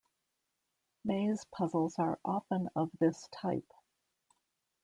Maze 1.05 1.45
puzzles 1.51 1.99
are 1.99 2.19
often 2.25 2.69
of 2.75 2.89
this 2.99 3.27
type. 3.27 3.71